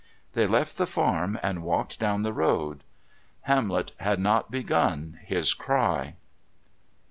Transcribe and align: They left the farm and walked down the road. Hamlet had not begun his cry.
They 0.33 0.47
left 0.47 0.77
the 0.79 0.87
farm 0.87 1.37
and 1.43 1.61
walked 1.61 1.99
down 1.99 2.23
the 2.23 2.33
road. 2.33 2.83
Hamlet 3.41 3.91
had 3.99 4.17
not 4.19 4.49
begun 4.49 5.19
his 5.25 5.53
cry. 5.53 6.15